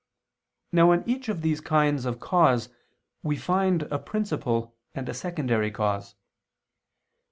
[0.71, 2.69] Now in each of these kinds of cause
[3.21, 6.15] we find a principal and a secondary cause.